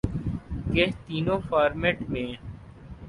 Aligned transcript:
کہ 0.67 0.85
تینوں 1.05 1.39
فارمیٹ 1.49 1.97
میں 2.09 2.27